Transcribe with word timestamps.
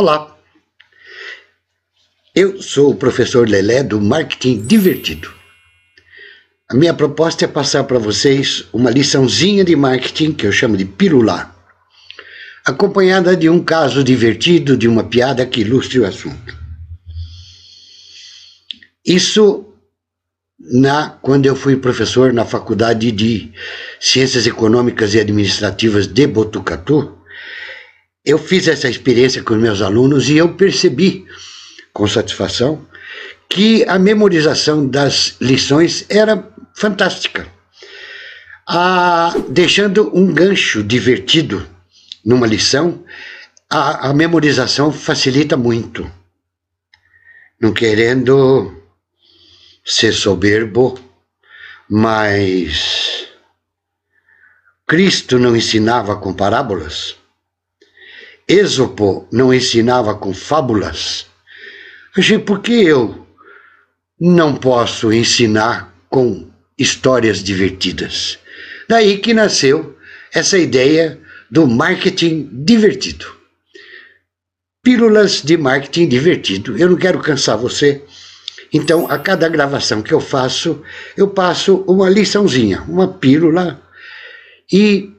Olá, 0.00 0.38
eu 2.32 2.62
sou 2.62 2.92
o 2.92 2.94
professor 2.94 3.48
Lelé 3.48 3.82
do 3.82 4.00
Marketing 4.00 4.64
Divertido. 4.64 5.28
A 6.70 6.76
minha 6.76 6.94
proposta 6.94 7.44
é 7.44 7.48
passar 7.48 7.82
para 7.82 7.98
vocês 7.98 8.64
uma 8.72 8.90
liçãozinha 8.90 9.64
de 9.64 9.74
marketing 9.74 10.34
que 10.34 10.46
eu 10.46 10.52
chamo 10.52 10.76
de 10.76 10.84
pílula, 10.84 11.52
acompanhada 12.64 13.36
de 13.36 13.50
um 13.50 13.60
caso 13.60 14.04
divertido, 14.04 14.76
de 14.76 14.86
uma 14.86 15.02
piada 15.02 15.44
que 15.44 15.62
ilustre 15.62 15.98
o 15.98 16.06
assunto. 16.06 16.56
Isso 19.04 19.66
na 20.60 21.10
quando 21.10 21.46
eu 21.46 21.56
fui 21.56 21.76
professor 21.76 22.32
na 22.32 22.44
Faculdade 22.44 23.10
de 23.10 23.52
Ciências 23.98 24.46
Econômicas 24.46 25.12
e 25.14 25.18
Administrativas 25.18 26.06
de 26.06 26.24
Botucatu, 26.24 27.17
eu 28.28 28.36
fiz 28.36 28.68
essa 28.68 28.90
experiência 28.90 29.42
com 29.42 29.54
meus 29.54 29.80
alunos 29.80 30.28
e 30.28 30.36
eu 30.36 30.52
percebi 30.54 31.26
com 31.94 32.06
satisfação 32.06 32.86
que 33.48 33.82
a 33.88 33.98
memorização 33.98 34.86
das 34.86 35.36
lições 35.40 36.04
era 36.10 36.46
fantástica. 36.76 37.48
Ah, 38.68 39.34
deixando 39.48 40.14
um 40.14 40.30
gancho 40.30 40.84
divertido 40.84 41.66
numa 42.22 42.46
lição, 42.46 43.02
a, 43.70 44.10
a 44.10 44.12
memorização 44.12 44.92
facilita 44.92 45.56
muito. 45.56 46.10
Não 47.58 47.72
querendo 47.72 48.76
ser 49.82 50.12
soberbo, 50.12 51.00
mas 51.88 53.26
Cristo 54.86 55.38
não 55.38 55.56
ensinava 55.56 56.14
com 56.16 56.34
parábolas? 56.34 57.17
Êxopo 58.48 59.28
não 59.30 59.52
ensinava 59.52 60.14
com 60.14 60.32
fábulas? 60.32 61.26
Achei, 62.16 62.38
por 62.38 62.60
que 62.60 62.72
eu 62.72 63.26
não 64.18 64.56
posso 64.56 65.12
ensinar 65.12 65.94
com 66.08 66.50
histórias 66.78 67.42
divertidas? 67.44 68.38
Daí 68.88 69.18
que 69.18 69.34
nasceu 69.34 69.98
essa 70.32 70.56
ideia 70.56 71.20
do 71.50 71.66
marketing 71.66 72.48
divertido. 72.50 73.26
Pílulas 74.82 75.42
de 75.42 75.58
marketing 75.58 76.08
divertido. 76.08 76.78
Eu 76.78 76.88
não 76.88 76.96
quero 76.96 77.20
cansar 77.20 77.58
você. 77.58 78.02
Então, 78.72 79.10
a 79.10 79.18
cada 79.18 79.46
gravação 79.48 80.00
que 80.00 80.14
eu 80.14 80.20
faço, 80.20 80.82
eu 81.18 81.28
passo 81.28 81.84
uma 81.86 82.08
liçãozinha, 82.08 82.82
uma 82.88 83.08
pílula 83.08 83.82
e 84.72 85.12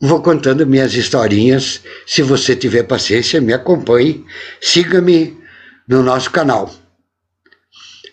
vou 0.00 0.22
contando 0.22 0.66
minhas 0.66 0.94
historinhas. 0.94 1.82
Se 2.06 2.22
você 2.22 2.56
tiver 2.56 2.84
paciência, 2.84 3.40
me 3.40 3.52
acompanhe, 3.52 4.24
siga-me 4.60 5.38
no 5.86 6.02
nosso 6.02 6.30
canal. 6.30 6.72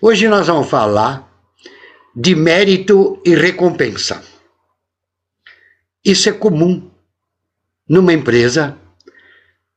Hoje 0.02 0.28
nós 0.28 0.48
vamos 0.48 0.70
falar 0.70 1.28
de 2.16 2.36
mérito 2.36 3.22
e 3.26 3.34
recompensa. 3.36 4.22
Isso 6.04 6.30
é 6.30 6.34
comum 6.34 6.90
numa 7.88 8.14
empresa, 8.14 8.78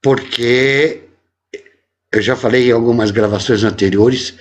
porque 0.02 1.02
eu 2.12 2.20
já 2.20 2.34
falei 2.34 2.68
em 2.68 2.72
algumas 2.72 3.10
gravações 3.10 3.62
anteriores, 3.62 4.34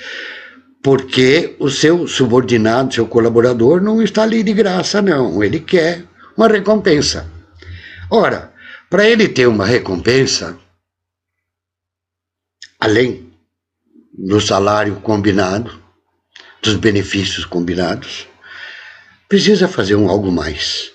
porque 0.82 1.56
o 1.60 1.70
seu 1.70 2.08
subordinado, 2.08 2.94
seu 2.94 3.06
colaborador, 3.06 3.82
não 3.82 4.02
está 4.02 4.24
ali 4.24 4.44
de 4.44 4.54
graça, 4.54 5.02
não. 5.02 5.44
Ele 5.44 5.60
quer 5.60 6.04
uma 6.36 6.48
recompensa. 6.48 7.39
Ora, 8.10 8.52
para 8.90 9.08
ele 9.08 9.28
ter 9.28 9.48
uma 9.48 9.66
recompensa, 9.66 10.58
além 12.80 13.32
do 14.18 14.42
salário 14.42 14.96
combinado, 15.02 15.80
dos 16.62 16.76
benefícios 16.76 17.46
combinados, 17.46 18.28
precisa 19.28 19.68
fazer 19.68 19.96
um 19.96 20.10
algo 20.10 20.32
mais. 20.32 20.92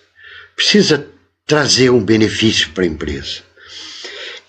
Precisa 0.57 1.09
trazer 1.47 1.91
um 1.91 2.05
benefício 2.05 2.71
para 2.71 2.85
a 2.85 2.89
empresa. 2.89 3.43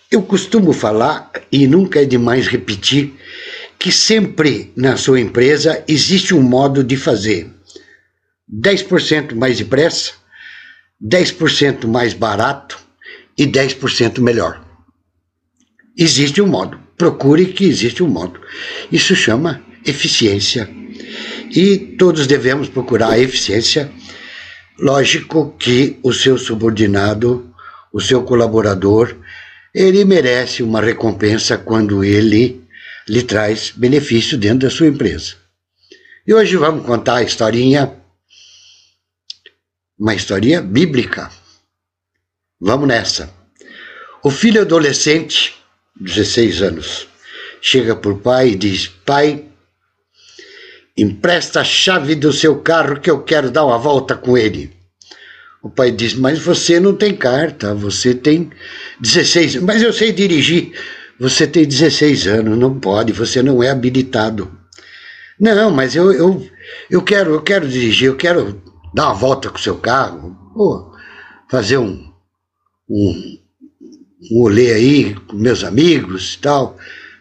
Eu 0.09 0.24
costumo 0.24 0.74
falar, 0.74 1.32
e 1.52 1.68
nunca 1.68 2.02
é 2.02 2.06
demais 2.06 2.47
repetir, 2.47 3.14
que 3.78 3.92
sempre 3.92 4.74
na 4.76 4.97
sua 4.97 5.20
empresa 5.20 5.84
existe 5.88 6.34
um 6.34 6.42
modo 6.42 6.84
de 6.84 6.97
fazer 6.97 7.52
10% 8.52 9.36
mais 9.36 9.58
depressa, 9.58 10.14
10% 11.04 11.86
mais 11.88 12.14
barato 12.14 12.80
e 13.38 13.46
10% 13.46 14.20
melhor. 14.20 14.64
Existe 15.98 16.42
um 16.42 16.48
modo. 16.48 16.80
Procure 16.98 17.48
que 17.48 17.66
existe 17.66 18.02
um 18.02 18.08
modo. 18.08 18.40
Isso 18.92 19.16
chama 19.16 19.62
eficiência. 19.86 20.70
E 21.52 21.78
todos 21.78 22.28
devemos 22.28 22.70
procurar 22.70 23.12
a 23.12 23.20
eficiência. 23.20 23.92
Lógico 24.80 25.56
que 25.58 26.00
o 26.04 26.12
seu 26.14 26.38
subordinado, 26.38 27.54
o 27.94 28.02
seu 28.02 28.24
colaborador, 28.24 29.16
ele 29.74 30.04
merece 30.06 30.64
uma 30.64 30.82
recompensa 30.82 31.58
quando 31.58 32.04
ele 32.04 32.62
lhe 33.08 33.22
traz 33.24 33.72
benefício 33.76 34.38
dentro 34.38 34.68
da 34.68 34.70
sua 34.70 34.88
empresa. 34.88 35.36
E 36.26 36.34
hoje 36.34 36.58
vamos 36.58 36.86
contar 36.86 37.18
a 37.18 37.24
historinha, 37.24 37.94
uma 39.98 40.14
historinha 40.14 40.62
bíblica. 40.62 41.30
Vamos 42.60 42.88
nessa. 42.88 43.30
O 44.24 44.30
filho 44.30 44.62
adolescente, 44.62 45.56
16 46.00 46.62
anos, 46.62 47.08
chega 47.62 47.96
para 47.96 48.12
o 48.12 48.20
pai 48.20 48.50
e 48.50 48.56
diz: 48.56 48.88
Pai, 48.88 49.46
empresta 50.98 51.62
a 51.62 51.64
chave 51.64 52.16
do 52.16 52.32
seu 52.32 52.60
carro 52.60 53.00
que 53.00 53.10
eu 53.10 53.24
quero 53.24 53.52
dar 53.52 53.66
uma 53.66 53.78
volta 53.78 54.16
com 54.16 54.38
ele. 54.38 54.74
O 55.62 55.70
pai 55.70 55.92
diz: 55.92 56.14
Mas 56.14 56.40
você 56.40 56.80
não 56.80 56.96
tem 56.96 57.16
carta, 57.16 57.74
você 57.74 58.14
tem 58.14 58.52
16 59.00 59.58
Mas 59.58 59.82
eu 59.82 59.94
sei 59.94 60.12
dirigir. 60.12 60.74
Você 61.18 61.48
tem 61.48 61.66
16 61.66 62.28
anos, 62.28 62.58
não 62.58 62.78
pode, 62.78 63.14
você 63.14 63.42
não 63.42 63.64
é 63.64 63.70
habilitado. 63.70 64.52
Não, 65.40 65.72
mas 65.72 65.96
eu, 65.96 66.12
eu, 66.12 66.50
eu, 66.90 67.02
quero, 67.02 67.36
eu 67.36 67.42
quero 67.42 67.68
dirigir, 67.68 68.08
eu 68.08 68.18
quero 68.18 68.62
dar 68.96 69.08
uma 69.08 69.14
volta 69.14 69.50
com 69.50 69.58
o 69.58 69.62
seu 69.62 69.78
carro, 69.78 70.34
fazer 71.52 71.78
um, 71.78 72.10
um, 72.90 73.38
um 74.32 74.42
olê 74.42 74.72
aí 74.72 75.14
com 75.14 75.36
meus 75.36 75.66
amigos 75.66 76.36
e 76.36 76.40
tal. 76.40 76.78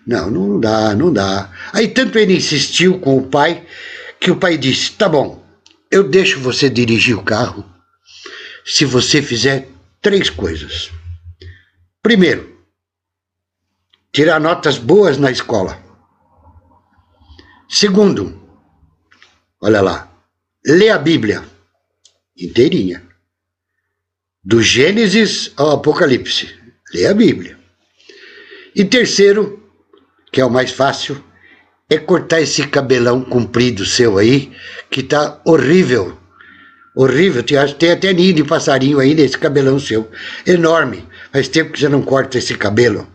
Não, 0.06 0.30
não 0.30 0.60
dá, 0.60 0.94
não 0.94 1.12
dá. 1.12 1.50
Aí 1.72 1.88
tanto 1.88 2.16
ele 2.16 2.36
insistiu 2.36 3.00
com 3.00 3.18
o 3.18 3.26
pai, 3.26 3.66
que 4.20 4.30
o 4.30 4.36
pai 4.36 4.56
disse, 4.56 4.92
tá 4.92 5.08
bom, 5.08 5.44
eu 5.90 6.08
deixo 6.08 6.38
você 6.38 6.70
dirigir 6.70 7.18
o 7.18 7.24
carro 7.24 7.64
se 8.64 8.84
você 8.84 9.20
fizer 9.20 9.68
três 10.00 10.30
coisas. 10.30 10.92
Primeiro, 12.00 12.56
tirar 14.12 14.38
notas 14.38 14.78
boas 14.78 15.18
na 15.18 15.32
escola. 15.32 15.82
Segundo, 17.68 18.40
olha 19.60 19.80
lá, 19.80 20.12
lê 20.64 20.88
a 20.88 20.98
Bíblia 20.98 21.53
inteirinha. 22.36 23.02
Do 24.42 24.62
Gênesis 24.62 25.52
ao 25.56 25.70
Apocalipse. 25.70 26.54
Lê 26.92 27.06
a 27.06 27.14
Bíblia. 27.14 27.58
E 28.74 28.84
terceiro, 28.84 29.62
que 30.32 30.40
é 30.40 30.44
o 30.44 30.50
mais 30.50 30.70
fácil, 30.70 31.22
é 31.88 31.98
cortar 31.98 32.40
esse 32.40 32.66
cabelão 32.66 33.22
comprido 33.22 33.84
seu 33.84 34.18
aí, 34.18 34.52
que 34.90 35.02
tá 35.02 35.40
horrível. 35.44 36.18
Horrível, 36.96 37.42
tem 37.42 37.90
até 37.90 38.12
ninho 38.12 38.34
de 38.34 38.44
passarinho 38.44 39.00
aí 39.00 39.14
nesse 39.14 39.38
cabelão 39.38 39.78
seu. 39.78 40.10
Enorme. 40.46 41.06
Faz 41.32 41.48
tempo 41.48 41.72
que 41.72 41.80
você 41.80 41.88
não 41.88 42.02
corta 42.02 42.38
esse 42.38 42.54
cabelo. 42.56 43.08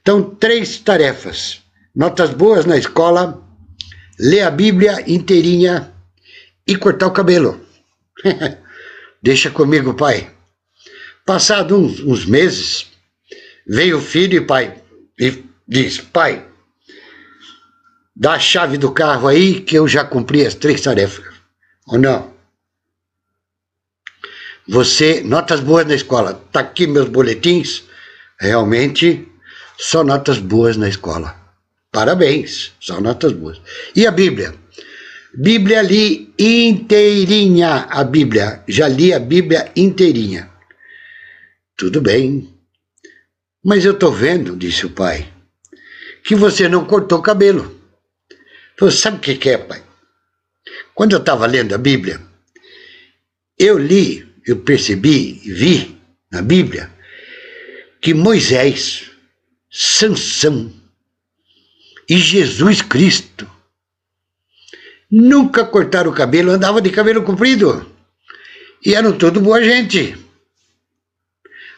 Então, 0.00 0.22
três 0.22 0.78
tarefas: 0.78 1.60
notas 1.94 2.30
boas 2.30 2.64
na 2.64 2.76
escola, 2.76 3.42
ler 4.18 4.42
a 4.42 4.50
Bíblia 4.50 5.04
inteirinha 5.06 5.92
e 6.66 6.76
cortar 6.76 7.08
o 7.08 7.12
cabelo. 7.12 7.60
Deixa 9.22 9.50
comigo, 9.50 9.94
pai. 9.94 10.30
Passado 11.26 11.76
uns, 11.76 12.00
uns, 12.00 12.24
meses, 12.24 12.86
veio 13.66 13.98
o 13.98 14.02
filho 14.02 14.38
e 14.38 14.46
pai 14.46 14.80
e 15.18 15.44
diz: 15.66 15.98
Pai, 15.98 16.46
dá 18.14 18.34
a 18.34 18.38
chave 18.38 18.78
do 18.78 18.92
carro 18.92 19.28
aí 19.28 19.60
que 19.60 19.76
eu 19.76 19.86
já 19.88 20.04
cumpri 20.04 20.46
as 20.46 20.54
três 20.54 20.80
tarefas. 20.80 21.34
Ou 21.86 21.98
não? 21.98 22.32
Você, 24.68 25.22
notas 25.22 25.60
boas 25.60 25.86
na 25.86 25.94
escola, 25.94 26.34
tá 26.52 26.60
aqui 26.60 26.86
meus 26.86 27.08
boletins. 27.08 27.84
Realmente 28.40 29.26
só 29.78 30.04
notas 30.04 30.38
boas 30.38 30.76
na 30.76 30.88
escola. 30.88 31.34
Parabéns, 31.90 32.72
só 32.78 33.00
notas 33.00 33.32
boas. 33.32 33.60
E 33.96 34.06
a 34.06 34.10
Bíblia? 34.10 34.54
Bíblia 35.40 35.82
li 35.82 36.34
inteirinha 36.36 37.86
a 37.88 38.02
Bíblia. 38.02 38.64
Já 38.66 38.88
li 38.88 39.14
a 39.14 39.20
Bíblia 39.20 39.70
inteirinha. 39.76 40.50
Tudo 41.76 42.00
bem. 42.00 42.52
Mas 43.64 43.84
eu 43.84 43.92
estou 43.92 44.10
vendo, 44.10 44.56
disse 44.56 44.84
o 44.84 44.90
pai, 44.90 45.32
que 46.24 46.34
você 46.34 46.68
não 46.68 46.84
cortou 46.84 47.20
o 47.20 47.22
cabelo. 47.22 47.80
Falou, 48.76 48.90
sabe 48.90 49.18
o 49.18 49.20
que 49.20 49.48
é, 49.48 49.58
pai? 49.58 49.80
Quando 50.92 51.12
eu 51.12 51.20
estava 51.20 51.46
lendo 51.46 51.72
a 51.72 51.78
Bíblia, 51.78 52.20
eu 53.56 53.78
li, 53.78 54.26
eu 54.44 54.56
percebi, 54.56 55.34
vi 55.34 56.00
na 56.32 56.42
Bíblia, 56.42 56.92
que 58.00 58.12
Moisés, 58.12 59.08
Sansão 59.70 60.72
e 62.08 62.18
Jesus 62.18 62.82
Cristo 62.82 63.48
nunca 65.10 65.64
cortaram 65.64 66.10
o 66.10 66.14
cabelo, 66.14 66.50
andavam 66.50 66.80
de 66.80 66.90
cabelo 66.90 67.22
comprido. 67.22 67.86
E 68.84 68.94
eram 68.94 69.12
tudo 69.12 69.40
boa 69.40 69.62
gente. 69.62 70.16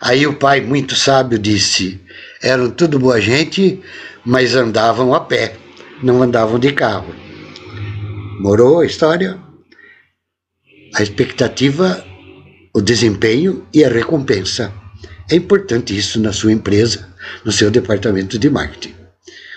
Aí 0.01 0.27
o 0.27 0.35
pai, 0.35 0.61
muito 0.61 0.95
sábio, 0.95 1.39
disse: 1.39 2.01
eram 2.43 2.71
tudo 2.71 2.99
boa 2.99 3.21
gente, 3.21 3.83
mas 4.25 4.55
andavam 4.55 5.15
a 5.15 5.21
pé, 5.21 5.57
não 6.03 6.23
andavam 6.23 6.59
de 6.59 6.73
carro. 6.73 7.15
Morou 8.41 8.81
a 8.81 8.87
história? 8.87 9.39
A 10.95 11.03
expectativa, 11.03 12.05
o 12.75 12.81
desempenho 12.81 13.67
e 13.73 13.85
a 13.85 13.89
recompensa. 13.89 14.73
É 15.31 15.37
importante 15.37 15.97
isso 15.97 16.19
na 16.19 16.33
sua 16.33 16.53
empresa, 16.53 17.09
no 17.45 17.53
seu 17.53 17.71
departamento 17.71 18.39
de 18.39 18.51
marketing. 18.51 18.95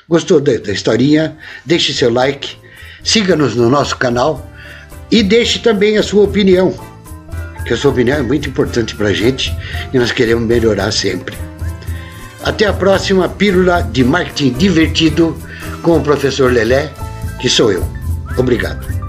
Gostou 0.08 0.40
da, 0.40 0.58
da 0.58 0.74
historinha? 0.74 1.38
Deixe 1.66 1.94
seu 1.94 2.12
like, 2.12 2.58
siga-nos 3.04 3.56
no 3.56 3.70
nosso 3.70 3.98
canal 3.98 4.50
e 5.12 5.22
deixe 5.22 5.60
também 5.60 5.98
a 5.98 6.04
sua 6.04 6.24
opinião, 6.24 6.74
que 7.66 7.74
a 7.74 7.78
sua 7.78 7.92
opinião 7.92 8.18
é 8.18 8.22
muito 8.22 8.50
importante 8.50 8.96
para 8.96 9.10
a 9.10 9.14
gente 9.14 9.56
e 9.94 10.00
nós 10.00 10.12
queremos 10.12 10.46
melhorar 10.46 10.92
sempre. 10.92 11.36
Até 12.44 12.66
a 12.66 12.74
próxima 12.74 13.30
Pílula 13.30 13.84
de 13.84 14.04
Marketing 14.04 14.54
Divertido 14.54 15.38
com 15.82 15.98
o 15.98 16.02
professor 16.02 16.52
Lelé, 16.52 16.92
que 17.40 17.50
sou 17.50 17.72
eu. 17.72 17.86
Obrigado. 18.38 19.03